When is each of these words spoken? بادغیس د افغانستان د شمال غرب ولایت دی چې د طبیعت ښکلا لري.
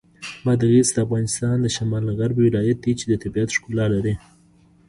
بادغیس 0.45 0.89
د 0.93 0.97
افغانستان 1.05 1.55
د 1.61 1.67
شمال 1.75 2.05
غرب 2.19 2.37
ولایت 2.47 2.77
دی 2.85 2.93
چې 2.99 3.05
د 3.07 3.13
طبیعت 3.23 3.49
ښکلا 3.55 3.85
لري. 3.93 4.13